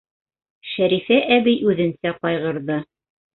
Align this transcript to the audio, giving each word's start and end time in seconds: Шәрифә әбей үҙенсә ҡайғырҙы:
Шәрифә 0.71 1.17
әбей 1.35 1.59
үҙенсә 1.75 2.15
ҡайғырҙы: 2.25 2.81